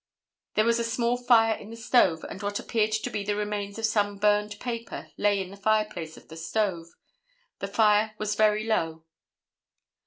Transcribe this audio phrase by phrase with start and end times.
[0.55, 3.77] There was a small fire in the stove and what appeared to be the remains
[3.77, 6.87] of some burned paper lay in the fireplace of the stove.
[7.59, 9.03] The fire was very low."